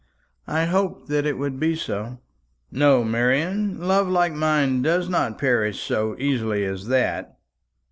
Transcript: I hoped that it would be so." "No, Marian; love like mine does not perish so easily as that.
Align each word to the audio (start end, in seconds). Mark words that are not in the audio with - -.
I 0.47 0.65
hoped 0.65 1.09
that 1.09 1.27
it 1.27 1.37
would 1.37 1.59
be 1.59 1.75
so." 1.75 2.17
"No, 2.71 3.03
Marian; 3.03 3.79
love 3.87 4.07
like 4.07 4.33
mine 4.33 4.81
does 4.81 5.07
not 5.07 5.37
perish 5.37 5.79
so 5.79 6.15
easily 6.17 6.65
as 6.65 6.87
that. 6.87 7.37